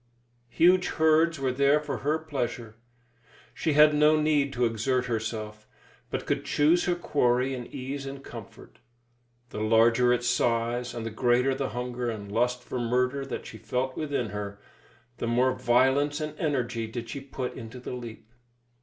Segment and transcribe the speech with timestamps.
[0.49, 2.73] Huge herds were there for her pleasure.
[3.53, 5.67] She had no need to exert herself,
[6.09, 8.79] but could choose her quarry in ease and comfort.
[9.51, 13.59] The larger its size, and the greater the hunger and lust for murder that she
[13.59, 14.59] felt within her,
[15.19, 18.27] the more violence and energy did she put into the leap.